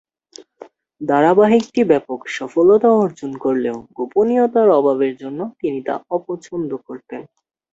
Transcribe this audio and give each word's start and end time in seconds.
ধারাবাহিকটি 1.01 1.81
ব্যাপক 1.83 2.19
সফলতা 2.37 2.89
অর্জন 3.01 3.31
করলেও 3.37 3.77
গোপনীয়তার 3.97 4.69
অভাবের 4.79 5.13
জন্য 5.17 5.39
তিনি 5.59 5.79
তা 5.87 5.95
অপছন্দ 6.11 6.71
করতেন। 6.87 7.21